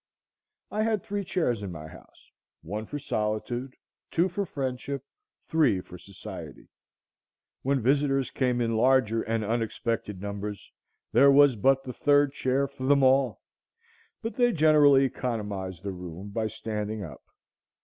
I 0.71 0.81
had 0.81 1.03
three 1.03 1.23
chairs 1.23 1.61
in 1.61 1.71
my 1.71 1.85
house; 1.85 2.31
one 2.63 2.87
for 2.87 2.97
solitude, 2.97 3.75
two 4.09 4.29
for 4.29 4.47
friendship, 4.47 5.03
three 5.47 5.79
for 5.79 5.99
society. 5.99 6.69
When 7.61 7.83
visitors 7.83 8.31
came 8.31 8.61
in 8.61 8.75
larger 8.75 9.21
and 9.21 9.45
unexpected 9.45 10.19
numbers 10.19 10.71
there 11.11 11.29
was 11.31 11.55
but 11.55 11.83
the 11.83 11.93
third 11.93 12.33
chair 12.33 12.67
for 12.67 12.85
them 12.87 13.03
all, 13.03 13.41
but 14.23 14.37
they 14.37 14.51
generally 14.51 15.03
economized 15.05 15.83
the 15.83 15.91
room 15.91 16.29
by 16.31 16.47
standing 16.47 17.03
up. 17.03 17.21